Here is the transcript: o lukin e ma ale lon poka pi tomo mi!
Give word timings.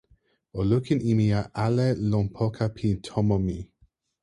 o 0.59 0.61
lukin 0.69 0.99
e 1.11 1.13
ma 1.19 1.41
ale 1.65 1.87
lon 2.09 2.25
poka 2.35 2.65
pi 2.75 2.87
tomo 3.05 3.37
mi! 3.45 3.57